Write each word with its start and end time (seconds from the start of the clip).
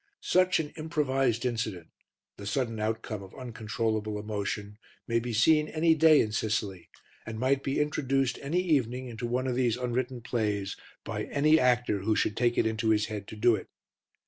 Such 0.23 0.59
an 0.59 0.71
improvised 0.77 1.45
incident, 1.45 1.89
the 2.35 2.47
sudden 2.47 2.79
outcome 2.79 3.21
of 3.21 3.35
uncontrollable 3.35 4.17
emotion, 4.17 4.79
may 5.07 5.19
be 5.19 5.31
seen 5.31 5.67
any 5.67 5.93
day 5.93 6.21
in 6.21 6.31
Sicily 6.31 6.89
and 7.23 7.37
might 7.37 7.61
be 7.61 7.79
introduced 7.79 8.39
any 8.41 8.61
evening 8.63 9.07
into 9.09 9.27
one 9.27 9.45
of 9.45 9.53
these 9.53 9.77
unwritten 9.77 10.21
plays 10.21 10.75
by 11.03 11.25
any 11.25 11.59
actor 11.59 11.99
who 11.99 12.15
should 12.15 12.35
take 12.35 12.57
it 12.57 12.65
into 12.65 12.89
his 12.89 13.05
head 13.13 13.27
to 13.27 13.35
do 13.35 13.53
it. 13.55 13.67